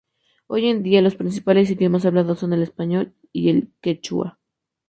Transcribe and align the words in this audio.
Hoy 0.47 0.65
en 0.67 0.81
día 0.81 1.03
los 1.03 1.13
principales 1.13 1.69
idiomas 1.69 2.05
hablados 2.07 2.39
son 2.39 2.53
el 2.53 2.63
español 2.63 3.13
y 3.31 3.51
el 3.51 3.71
quechua. 3.81 4.39